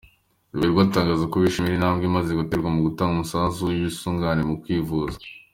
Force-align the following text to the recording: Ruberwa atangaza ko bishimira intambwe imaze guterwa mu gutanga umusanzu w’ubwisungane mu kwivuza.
Ruberwa 0.53 0.81
atangaza 0.87 1.23
ko 1.31 1.35
bishimira 1.43 1.75
intambwe 1.77 2.03
imaze 2.05 2.29
guterwa 2.39 2.69
mu 2.75 2.81
gutanga 2.87 3.13
umusanzu 3.15 3.57
w’ubwisungane 3.61 4.41
mu 4.49 4.55
kwivuza. 4.61 5.17